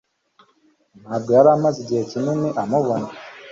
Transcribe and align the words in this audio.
Ntabwo 1.01 1.29
yari 1.37 1.49
amaze 1.55 1.77
igihe 1.83 2.01
kinini 2.11 2.47
amubona. 2.61 3.09